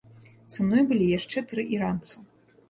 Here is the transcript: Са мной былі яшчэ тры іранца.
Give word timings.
Са 0.55 0.63
мной 0.69 0.81
былі 0.91 1.09
яшчэ 1.17 1.45
тры 1.53 1.67
іранца. 1.75 2.25